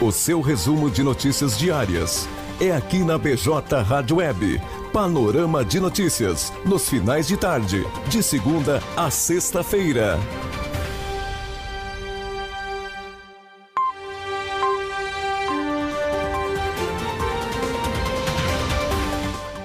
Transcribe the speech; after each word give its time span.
O 0.00 0.10
seu 0.10 0.40
resumo 0.40 0.90
de 0.90 1.04
notícias 1.04 1.56
diárias 1.56 2.28
é 2.60 2.72
aqui 2.72 2.98
na 2.98 3.16
BJ 3.16 3.80
Rádio 3.82 4.16
Web. 4.16 4.60
Panorama 4.92 5.64
de 5.64 5.78
notícias 5.78 6.52
nos 6.64 6.88
finais 6.88 7.28
de 7.28 7.36
tarde, 7.36 7.84
de 8.08 8.22
segunda 8.22 8.82
a 8.96 9.08
sexta-feira. 9.08 10.18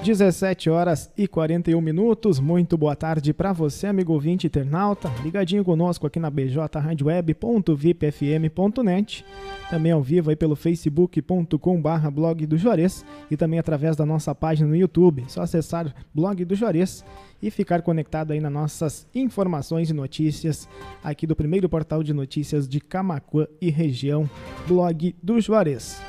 17 0.02 0.70
horas 0.70 1.12
e 1.16 1.28
41 1.28 1.80
minutos. 1.80 2.40
Muito 2.40 2.76
boa 2.76 2.96
tarde 2.96 3.32
para 3.32 3.52
você, 3.52 3.86
amigo 3.86 4.12
ouvinte 4.12 4.44
internauta, 4.46 5.12
ligadinho 5.22 5.62
conosco 5.62 6.04
aqui 6.06 6.18
na 6.18 6.30
bjradioweb.vipfm.net, 6.30 9.24
também 9.70 9.92
ao 9.92 10.02
vivo 10.02 10.30
aí 10.30 10.36
pelo 10.36 10.56
facebook.com/blog 10.56 12.44
do 12.46 12.58
Juarez 12.58 13.06
e 13.30 13.36
também 13.36 13.58
através 13.58 13.96
da 13.96 14.04
nossa 14.04 14.34
página 14.34 14.68
no 14.68 14.76
YouTube. 14.76 15.24
Só 15.28 15.42
acessar 15.42 15.94
blog 16.12 16.44
do 16.44 16.54
Juarez 16.56 17.04
e 17.40 17.50
ficar 17.50 17.80
conectado 17.80 18.32
aí 18.32 18.40
nas 18.40 18.52
nossas 18.52 19.06
informações 19.14 19.88
e 19.88 19.94
notícias 19.94 20.68
aqui 21.02 21.26
do 21.26 21.36
primeiro 21.36 21.68
portal 21.68 22.02
de 22.02 22.12
notícias 22.12 22.68
de 22.68 22.80
Camacuã 22.80 23.46
e 23.60 23.70
região, 23.70 24.28
blog 24.66 25.14
do 25.22 25.40
Juarez. 25.40 26.02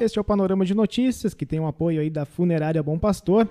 Este 0.00 0.16
é 0.16 0.20
o 0.20 0.24
Panorama 0.24 0.64
de 0.64 0.74
Notícias, 0.74 1.34
que 1.34 1.44
tem 1.44 1.58
o 1.58 1.64
um 1.64 1.66
apoio 1.66 2.00
aí 2.00 2.08
da 2.08 2.24
Funerária 2.24 2.80
Bom 2.82 2.96
Pastor. 2.96 3.48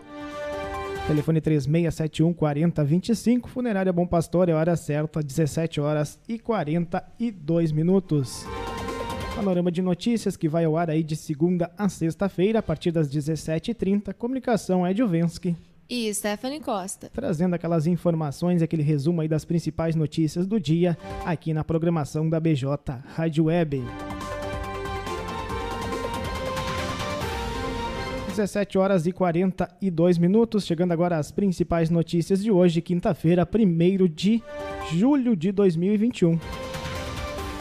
Telefone 1.06 1.42
3671 1.42 2.34
4025. 2.34 3.50
Funerária 3.50 3.92
Bom 3.92 4.08
Pastor 4.08 4.48
é 4.48 4.54
hora 4.54 4.76
certa, 4.78 5.22
17 5.22 5.82
horas 5.82 6.18
e 6.28 6.40
42 6.40 7.72
minutos. 7.74 8.46
Panorama 9.38 9.72
de 9.72 9.84
notícias 9.84 10.36
que 10.36 10.50
vai 10.50 10.66
ao 10.66 10.76
ar 10.76 10.90
aí 10.90 11.04
de 11.04 11.16
segunda 11.16 11.72
a 11.78 11.88
sexta-feira, 11.88 12.58
a 12.58 12.64
partir 12.64 12.90
das 12.90 13.08
17h30. 13.08 14.12
Comunicação 14.16 14.86
Ed 14.86 15.04
Ovensky. 15.04 15.56
E 15.88 16.12
Stephanie 16.12 16.60
Costa. 16.60 17.08
Trazendo 17.14 17.54
aquelas 17.54 17.86
informações, 17.86 18.64
aquele 18.64 18.82
resumo 18.82 19.22
aí 19.22 19.28
das 19.28 19.46
principais 19.46 19.94
notícias 19.96 20.48
do 20.48 20.60
dia, 20.60 20.98
aqui 21.24 21.54
na 21.54 21.64
programação 21.64 22.28
da 22.28 22.40
BJ 22.40 22.68
Rádio 23.14 23.44
Web. 23.44 23.84
17 28.30 28.80
horas 28.80 29.06
e 29.06 29.12
42 29.12 30.18
minutos, 30.18 30.66
chegando 30.66 30.94
agora 30.94 31.20
às 31.20 31.30
principais 31.30 31.92
notícias 31.92 32.42
de 32.42 32.50
hoje, 32.50 32.82
quinta-feira, 32.82 33.48
1 33.48 34.08
de 34.08 34.42
julho 34.92 35.36
de 35.36 35.52
2021. 35.52 36.40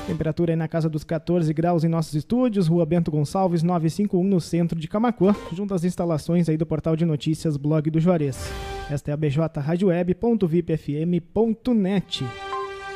Temperatura 0.06 0.52
aí 0.52 0.56
na 0.56 0.68
casa 0.68 0.88
dos 0.88 1.02
14 1.02 1.52
graus 1.52 1.82
em 1.82 1.88
nossos 1.88 2.14
estúdios, 2.14 2.68
Rua 2.68 2.86
Bento 2.86 3.10
Gonçalves 3.10 3.64
951 3.64 4.22
no 4.22 4.40
centro 4.40 4.78
de 4.78 4.86
Camacuã, 4.86 5.34
junto 5.52 5.74
às 5.74 5.82
instalações 5.82 6.48
aí 6.48 6.56
do 6.56 6.64
portal 6.64 6.94
de 6.94 7.04
notícias 7.04 7.56
Blog 7.56 7.90
do 7.90 7.98
Juarez. 7.98 8.38
Esta 8.88 9.10
é 9.10 9.14
a 9.14 9.16
BJ. 9.16 9.60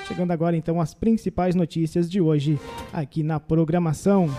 Chegando 0.07 0.31
agora 0.31 0.57
então 0.57 0.81
às 0.81 0.95
principais 0.95 1.57
notícias 1.57 2.09
de 2.09 2.21
hoje 2.21 2.61
aqui 2.93 3.25
na 3.25 3.41
programação. 3.41 4.31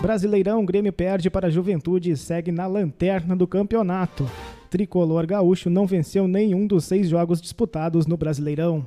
Brasileirão, 0.00 0.64
Grêmio 0.64 0.92
perde 0.92 1.30
para 1.30 1.46
a 1.46 1.50
Juventude 1.50 2.10
e 2.10 2.16
segue 2.16 2.50
na 2.50 2.66
lanterna 2.66 3.36
do 3.36 3.46
campeonato. 3.46 4.28
Tricolor 4.68 5.26
gaúcho 5.26 5.70
não 5.70 5.86
venceu 5.86 6.26
nenhum 6.26 6.66
dos 6.66 6.84
seis 6.84 7.08
jogos 7.08 7.40
disputados 7.40 8.04
no 8.04 8.16
Brasileirão. 8.16 8.84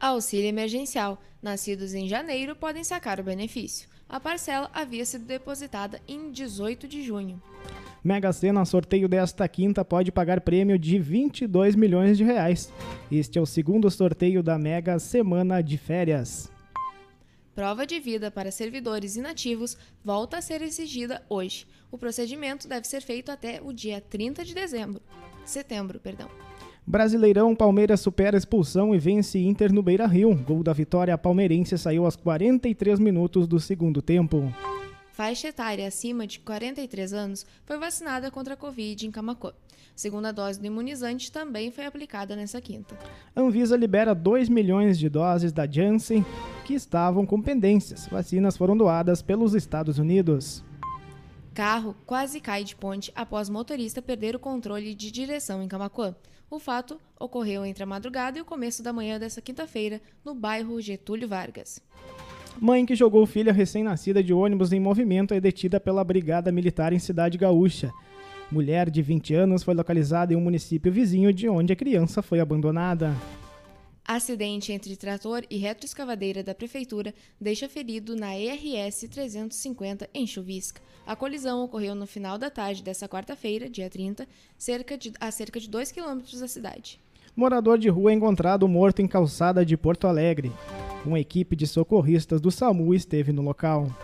Auxílio 0.00 0.48
emergencial. 0.48 1.20
Nascidos 1.42 1.94
em 1.94 2.08
janeiro 2.08 2.56
podem 2.56 2.82
sacar 2.82 3.20
o 3.20 3.24
benefício. 3.24 3.88
A 4.08 4.18
parcela 4.18 4.70
havia 4.72 5.04
sido 5.04 5.24
depositada 5.24 6.00
em 6.08 6.30
18 6.30 6.88
de 6.88 7.02
junho. 7.02 7.40
Mega 8.02 8.32
Sena 8.32 8.64
sorteio 8.64 9.08
desta 9.08 9.46
quinta 9.48 9.84
pode 9.84 10.10
pagar 10.10 10.40
prêmio 10.40 10.78
de 10.78 10.98
22 10.98 11.74
milhões 11.74 12.16
de 12.16 12.24
reais. 12.24 12.72
Este 13.10 13.38
é 13.38 13.42
o 13.42 13.46
segundo 13.46 13.90
sorteio 13.90 14.42
da 14.42 14.58
Mega 14.58 14.98
Semana 14.98 15.60
de 15.62 15.76
Férias 15.76 16.50
prova 17.58 17.84
de 17.84 17.98
vida 17.98 18.30
para 18.30 18.52
servidores 18.52 19.16
inativos 19.16 19.76
volta 20.04 20.38
a 20.38 20.40
ser 20.40 20.62
exigida 20.62 21.24
hoje. 21.28 21.66
O 21.90 21.98
procedimento 21.98 22.68
deve 22.68 22.86
ser 22.86 23.00
feito 23.00 23.32
até 23.32 23.60
o 23.60 23.72
dia 23.72 24.00
30 24.00 24.44
de 24.44 24.54
dezembro. 24.54 25.02
Setembro, 25.44 25.98
perdão. 25.98 26.30
Brasileirão, 26.88 27.54
Palmeiras 27.54 28.00
supera 28.00 28.34
a 28.34 28.38
expulsão 28.38 28.94
e 28.94 28.98
vence 28.98 29.38
Inter 29.38 29.70
no 29.70 29.82
Beira-Rio. 29.82 30.34
Gol 30.34 30.62
da 30.62 30.72
vitória 30.72 31.18
palmeirense 31.18 31.76
saiu 31.76 32.06
aos 32.06 32.16
43 32.16 32.98
minutos 32.98 33.46
do 33.46 33.60
segundo 33.60 34.00
tempo. 34.00 34.50
Faixa 35.12 35.48
etária 35.48 35.86
acima 35.86 36.26
de 36.26 36.40
43 36.40 37.12
anos 37.12 37.44
foi 37.66 37.78
vacinada 37.78 38.30
contra 38.30 38.54
a 38.54 38.56
Covid 38.56 39.06
em 39.06 39.10
Camacuã. 39.10 39.52
Segunda 39.94 40.32
dose 40.32 40.58
do 40.58 40.64
imunizante 40.64 41.30
também 41.30 41.70
foi 41.70 41.84
aplicada 41.84 42.34
nessa 42.34 42.58
quinta. 42.58 42.96
Anvisa 43.36 43.76
libera 43.76 44.14
2 44.14 44.48
milhões 44.48 44.98
de 44.98 45.10
doses 45.10 45.52
da 45.52 45.70
Janssen 45.70 46.24
que 46.64 46.72
estavam 46.72 47.26
com 47.26 47.42
pendências. 47.42 48.06
Vacinas 48.06 48.56
foram 48.56 48.74
doadas 48.74 49.20
pelos 49.20 49.54
Estados 49.54 49.98
Unidos. 49.98 50.64
Carro 51.52 51.94
quase 52.06 52.40
cai 52.40 52.64
de 52.64 52.74
ponte 52.74 53.12
após 53.14 53.50
motorista 53.50 54.00
perder 54.00 54.34
o 54.36 54.38
controle 54.38 54.94
de 54.94 55.10
direção 55.10 55.62
em 55.62 55.68
Camacuã. 55.68 56.14
O 56.50 56.58
fato 56.58 56.98
ocorreu 57.20 57.64
entre 57.66 57.82
a 57.82 57.86
madrugada 57.86 58.38
e 58.38 58.40
o 58.40 58.44
começo 58.44 58.82
da 58.82 58.90
manhã 58.90 59.18
dessa 59.18 59.42
quinta-feira, 59.42 60.00
no 60.24 60.34
bairro 60.34 60.80
Getúlio 60.80 61.28
Vargas. 61.28 61.78
Mãe 62.58 62.86
que 62.86 62.96
jogou 62.96 63.26
filha 63.26 63.52
recém-nascida 63.52 64.22
de 64.22 64.32
ônibus 64.32 64.72
em 64.72 64.80
movimento 64.80 65.34
é 65.34 65.40
detida 65.40 65.78
pela 65.78 66.02
Brigada 66.02 66.50
Militar 66.50 66.92
em 66.94 66.98
Cidade 66.98 67.36
Gaúcha. 67.36 67.92
Mulher 68.50 68.88
de 68.88 69.02
20 69.02 69.34
anos 69.34 69.62
foi 69.62 69.74
localizada 69.74 70.32
em 70.32 70.36
um 70.36 70.40
município 70.40 70.90
vizinho 70.90 71.34
de 71.34 71.48
onde 71.50 71.72
a 71.72 71.76
criança 71.76 72.22
foi 72.22 72.40
abandonada. 72.40 73.14
Acidente 74.10 74.72
entre 74.72 74.96
trator 74.96 75.44
e 75.50 75.58
retroescavadeira 75.58 76.42
da 76.42 76.54
prefeitura 76.54 77.12
deixa 77.38 77.68
ferido 77.68 78.16
na 78.16 78.34
ERS 78.34 79.00
350 79.00 80.08
em 80.14 80.26
Chuvisca. 80.26 80.80
A 81.06 81.14
colisão 81.14 81.62
ocorreu 81.62 81.94
no 81.94 82.06
final 82.06 82.38
da 82.38 82.48
tarde 82.48 82.82
desta 82.82 83.06
quarta-feira, 83.06 83.68
dia 83.68 83.90
30, 83.90 84.26
cerca 84.56 84.96
de, 84.96 85.12
a 85.20 85.30
cerca 85.30 85.60
de 85.60 85.68
2 85.68 85.92
quilômetros 85.92 86.40
da 86.40 86.48
cidade. 86.48 86.98
Morador 87.36 87.76
de 87.76 87.90
rua 87.90 88.10
é 88.10 88.14
encontrado 88.14 88.66
morto 88.66 89.02
em 89.02 89.06
calçada 89.06 89.62
de 89.62 89.76
Porto 89.76 90.06
Alegre. 90.06 90.50
Uma 91.04 91.20
equipe 91.20 91.54
de 91.54 91.66
socorristas 91.66 92.40
do 92.40 92.50
SAMU 92.50 92.94
esteve 92.94 93.30
no 93.30 93.42
local. 93.42 93.94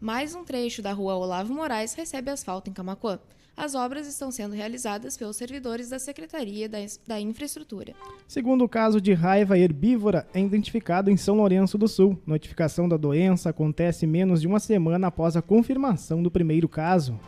Mais 0.00 0.34
um 0.34 0.42
trecho 0.42 0.80
da 0.80 0.94
rua 0.94 1.14
Olavo 1.14 1.52
Moraes 1.52 1.92
recebe 1.92 2.30
asfalto 2.30 2.70
em 2.70 2.72
Camacuã. 2.72 3.18
As 3.54 3.74
obras 3.74 4.06
estão 4.06 4.30
sendo 4.30 4.54
realizadas 4.54 5.14
pelos 5.14 5.36
servidores 5.36 5.90
da 5.90 5.98
Secretaria 5.98 6.66
da, 6.66 6.78
da 7.06 7.20
Infraestrutura. 7.20 7.94
Segundo 8.26 8.64
o 8.64 8.68
caso 8.68 8.98
de 8.98 9.12
raiva 9.12 9.58
herbívora, 9.58 10.26
é 10.32 10.40
identificado 10.40 11.10
em 11.10 11.18
São 11.18 11.36
Lourenço 11.36 11.76
do 11.76 11.86
Sul. 11.86 12.18
Notificação 12.24 12.88
da 12.88 12.96
doença 12.96 13.50
acontece 13.50 14.06
menos 14.06 14.40
de 14.40 14.46
uma 14.46 14.58
semana 14.58 15.08
após 15.08 15.36
a 15.36 15.42
confirmação 15.42 16.22
do 16.22 16.30
primeiro 16.30 16.66
caso. 16.66 17.20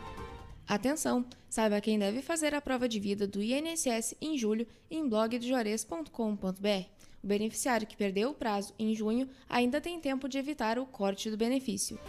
Atenção! 0.67 1.23
Saiba 1.47 1.79
quem 1.79 1.99
deve 1.99 2.23
fazer 2.23 2.55
a 2.55 2.61
prova 2.61 2.89
de 2.89 2.99
vida 2.99 3.27
do 3.27 3.43
INSS 3.43 4.15
em 4.19 4.35
julho 4.35 4.65
em 4.89 5.07
blogdojuarez.com.br. 5.07 6.87
O 7.23 7.27
beneficiário 7.27 7.85
que 7.85 7.95
perdeu 7.95 8.31
o 8.31 8.33
prazo 8.33 8.73
em 8.79 8.95
junho 8.95 9.29
ainda 9.47 9.79
tem 9.79 9.99
tempo 9.99 10.27
de 10.27 10.39
evitar 10.39 10.79
o 10.79 10.87
corte 10.87 11.29
do 11.29 11.37
benefício. 11.37 11.99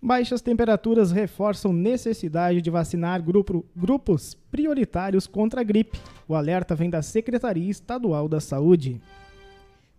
Baixas 0.00 0.40
temperaturas 0.40 1.10
reforçam 1.10 1.72
necessidade 1.72 2.62
de 2.62 2.70
vacinar 2.70 3.20
grupo, 3.20 3.64
grupos 3.74 4.34
prioritários 4.48 5.26
contra 5.26 5.60
a 5.60 5.64
gripe. 5.64 5.98
O 6.28 6.36
alerta 6.36 6.74
vem 6.74 6.88
da 6.88 7.02
Secretaria 7.02 7.68
Estadual 7.68 8.28
da 8.28 8.40
Saúde. 8.40 9.00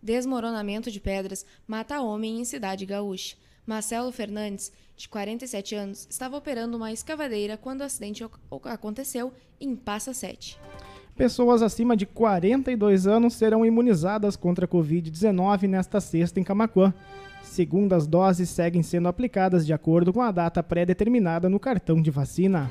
Desmoronamento 0.01 0.89
de 0.89 1.01
pedras 1.01 1.45
mata 1.67 2.01
homem 2.01 2.39
em 2.39 2.45
cidade 2.45 2.85
gaúcha. 2.85 3.35
Marcelo 3.65 4.11
Fernandes, 4.11 4.71
de 4.95 5.09
47 5.09 5.75
anos, 5.75 6.07
estava 6.09 6.37
operando 6.37 6.77
uma 6.77 6.93
escavadeira 6.93 7.57
quando 7.57 7.81
o 7.81 7.83
acidente 7.83 8.25
aconteceu 8.63 9.33
em 9.59 9.75
Passa 9.75 10.13
7. 10.13 10.57
Pessoas 11.15 11.61
acima 11.61 11.97
de 11.97 12.05
42 12.05 13.05
anos 13.05 13.33
serão 13.33 13.65
imunizadas 13.65 14.37
contra 14.37 14.63
a 14.63 14.67
Covid-19 14.67 15.67
nesta 15.67 15.99
sexta 15.99 16.39
em 16.39 16.43
Camacuã. 16.43 16.93
Segundas 17.43 18.07
doses 18.07 18.49
seguem 18.49 18.83
sendo 18.83 19.07
aplicadas 19.07 19.65
de 19.65 19.73
acordo 19.73 20.13
com 20.13 20.21
a 20.21 20.31
data 20.31 20.61
pré-determinada 20.63 21.49
no 21.49 21.59
cartão 21.59 22.01
de 22.01 22.11
vacina. 22.11 22.69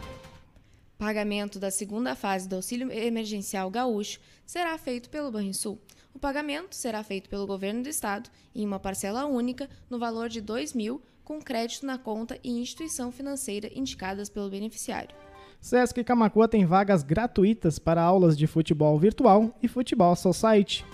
Pagamento 0.96 1.58
da 1.58 1.70
segunda 1.70 2.14
fase 2.16 2.48
do 2.48 2.56
auxílio 2.56 2.90
emergencial 2.90 3.70
gaúcho 3.70 4.18
será 4.44 4.76
feito 4.78 5.08
pelo 5.08 5.30
Banrisul. 5.30 5.78
O 6.12 6.18
pagamento 6.18 6.74
será 6.74 7.04
feito 7.04 7.28
pelo 7.28 7.46
governo 7.46 7.82
do 7.82 7.88
estado 7.88 8.28
em 8.54 8.66
uma 8.66 8.80
parcela 8.80 9.24
única 9.26 9.68
no 9.88 9.98
valor 9.98 10.28
de 10.28 10.40
R$ 10.40 10.46
2 10.46 10.72
mil, 10.74 11.00
com 11.22 11.40
crédito 11.40 11.86
na 11.86 11.98
conta 11.98 12.38
e 12.42 12.50
instituição 12.50 13.12
financeira 13.12 13.70
indicadas 13.72 14.28
pelo 14.28 14.50
beneficiário. 14.50 15.14
Sesc 15.60 16.02
Camacuã 16.04 16.46
tem 16.46 16.64
vagas 16.64 17.02
gratuitas 17.02 17.78
para 17.78 18.00
aulas 18.00 18.38
de 18.38 18.46
futebol 18.46 18.98
virtual 18.98 19.54
e 19.62 19.68
futebol 19.68 20.14
society. 20.14 20.84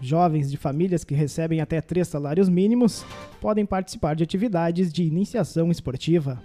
Jovens 0.00 0.50
de 0.50 0.56
famílias 0.56 1.02
que 1.02 1.14
recebem 1.14 1.60
até 1.60 1.80
três 1.80 2.08
salários 2.08 2.48
mínimos 2.48 3.04
podem 3.40 3.64
participar 3.64 4.14
de 4.14 4.22
atividades 4.22 4.92
de 4.92 5.02
iniciação 5.02 5.70
esportiva. 5.70 6.42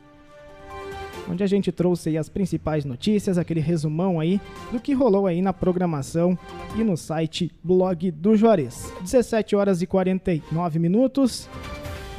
Onde 1.28 1.42
a 1.42 1.46
gente 1.46 1.72
trouxe 1.72 2.10
aí 2.10 2.18
as 2.18 2.28
principais 2.28 2.84
notícias, 2.84 3.38
aquele 3.38 3.60
resumão 3.60 4.20
aí 4.20 4.40
do 4.70 4.80
que 4.80 4.92
rolou 4.92 5.26
aí 5.26 5.40
na 5.40 5.52
programação 5.52 6.38
e 6.76 6.82
no 6.82 6.96
site 6.96 7.50
Blog 7.62 8.10
do 8.10 8.36
Juarez. 8.36 8.92
17 9.00 9.56
horas 9.56 9.82
e 9.82 9.86
49 9.86 10.78
minutos. 10.78 11.48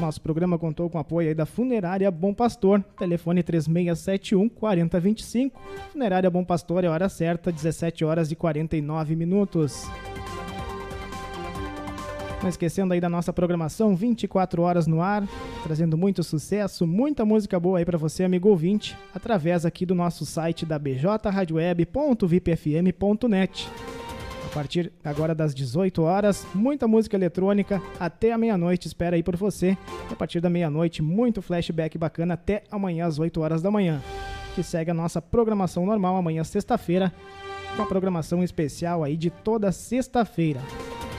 Nosso 0.03 0.19
programa 0.19 0.59
contou 0.59 0.89
com 0.89 0.97
o 0.97 1.01
apoio 1.01 1.33
da 1.33 1.45
Funerária 1.45 2.11
Bom 2.11 2.33
Pastor, 2.33 2.83
telefone 2.99 3.41
3671 3.41 4.49
4025. 4.49 5.57
Funerária 5.93 6.29
Bom 6.29 6.43
Pastor 6.43 6.83
é 6.83 6.89
hora 6.89 7.07
certa, 7.07 7.49
17 7.49 8.03
horas 8.03 8.29
e 8.29 8.35
49 8.35 9.15
minutos. 9.15 9.87
Não 12.41 12.49
esquecendo 12.49 12.93
aí 12.93 12.99
da 12.99 13.07
nossa 13.07 13.31
programação, 13.31 13.95
24 13.95 14.61
horas 14.61 14.87
no 14.87 15.01
ar, 15.01 15.25
trazendo 15.63 15.97
muito 15.97 16.21
sucesso, 16.21 16.85
muita 16.85 17.23
música 17.23 17.57
boa 17.57 17.79
aí 17.79 17.85
para 17.85 17.97
você, 17.97 18.25
amigo 18.25 18.49
ouvinte, 18.49 18.97
através 19.15 19.65
aqui 19.65 19.85
do 19.85 19.95
nosso 19.95 20.25
site 20.25 20.65
da 20.65 20.77
bjradioweb.vipfm.net 20.77 23.69
partir 24.53 24.93
agora 25.03 25.33
das 25.33 25.53
18 25.53 26.01
horas, 26.03 26.45
muita 26.53 26.87
música 26.87 27.17
eletrônica 27.17 27.81
até 27.99 28.31
a 28.31 28.37
meia-noite. 28.37 28.87
Espera 28.87 29.15
aí 29.15 29.23
por 29.23 29.35
você. 29.35 29.75
A 30.11 30.15
partir 30.15 30.39
da 30.39 30.49
meia-noite, 30.49 31.01
muito 31.01 31.41
flashback 31.41 31.97
bacana 31.97 32.35
até 32.35 32.63
amanhã 32.69 33.07
às 33.07 33.17
8 33.17 33.41
horas 33.41 33.61
da 33.61 33.71
manhã. 33.71 34.01
Que 34.55 34.61
segue 34.61 34.91
a 34.91 34.93
nossa 34.93 35.21
programação 35.21 35.85
normal 35.85 36.15
amanhã 36.15 36.43
sexta-feira, 36.43 37.11
uma 37.75 37.87
programação 37.87 38.43
especial 38.43 39.03
aí 39.03 39.17
de 39.17 39.31
toda 39.31 39.71
sexta-feira. 39.71 40.61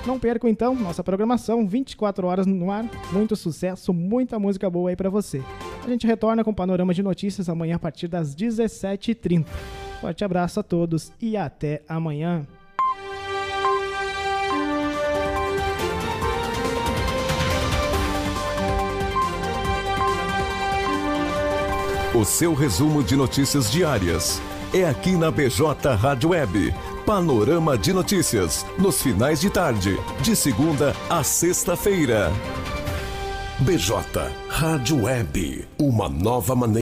Não 0.06 0.18
percam 0.18 0.48
então 0.48 0.74
nossa 0.74 1.02
programação 1.02 1.66
24 1.66 2.26
horas 2.26 2.46
no 2.46 2.70
ar, 2.70 2.84
muito 3.10 3.34
sucesso, 3.34 3.92
muita 3.92 4.38
música 4.38 4.70
boa 4.70 4.90
aí 4.90 4.96
para 4.96 5.10
você. 5.10 5.42
A 5.84 5.88
gente 5.88 6.06
retorna 6.06 6.44
com 6.44 6.50
o 6.50 6.54
panorama 6.54 6.94
de 6.94 7.02
notícias 7.02 7.48
amanhã 7.48 7.76
a 7.76 7.78
partir 7.78 8.06
das 8.06 8.34
17h30. 8.34 9.46
Forte 10.00 10.24
abraço 10.24 10.60
a 10.60 10.62
todos 10.62 11.10
e 11.20 11.36
até 11.36 11.82
amanhã. 11.88 12.46
O 22.14 22.24
seu 22.24 22.54
resumo 22.54 23.02
de 23.02 23.16
notícias 23.16 23.68
diárias 23.68 24.40
é 24.72 24.84
aqui 24.84 25.16
na 25.16 25.32
BJ 25.32 25.96
Rádio 25.96 26.28
Web. 26.28 26.72
Panorama 27.04 27.76
de 27.76 27.92
notícias 27.92 28.64
nos 28.78 29.02
finais 29.02 29.40
de 29.40 29.50
tarde, 29.50 29.98
de 30.22 30.36
segunda 30.36 30.94
a 31.10 31.24
sexta-feira. 31.24 32.30
BJ 33.58 33.96
Rádio 34.48 35.02
Web, 35.02 35.66
uma 35.76 36.08
nova 36.08 36.54
maneira 36.54 36.72